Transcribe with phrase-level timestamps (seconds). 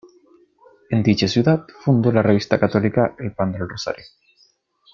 [0.89, 4.03] En dicha ciudad fundó la revista católica "El Pan del Rosario".